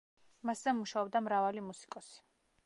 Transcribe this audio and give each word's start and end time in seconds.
მასზე 0.49 0.73
მუშაობდა 0.77 1.21
მრავალი 1.27 1.65
მუსიკოსი. 1.67 2.19